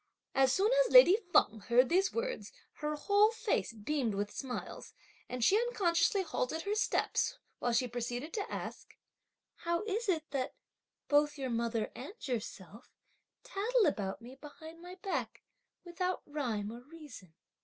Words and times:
'"As 0.33 0.51
soon 0.51 0.71
as 0.83 0.91
lady 0.91 1.15
Feng 1.31 1.59
heard 1.67 1.87
these 1.89 2.11
words, 2.11 2.51
her 2.77 2.95
whole 2.95 3.29
face 3.29 3.71
beamed 3.71 4.15
with 4.15 4.31
smiles, 4.31 4.95
and 5.29 5.43
she 5.43 5.55
unconsciously 5.61 6.23
halted 6.23 6.63
her 6.63 6.73
steps, 6.73 7.37
while 7.59 7.71
she 7.71 7.87
proceeded 7.87 8.33
to 8.33 8.51
ask: 8.51 8.95
"How 9.57 9.83
is 9.83 10.09
it 10.09 10.23
that, 10.31 10.55
both 11.07 11.37
your 11.37 11.51
mother 11.51 11.91
and 11.93 12.15
yourself, 12.27 12.89
tattle 13.43 13.85
about 13.85 14.23
me 14.23 14.33
behind 14.33 14.81
my 14.81 14.95
back, 14.95 15.43
without 15.85 16.23
rhyme 16.25 16.71
or 16.71 16.79
reason?" 16.81 17.35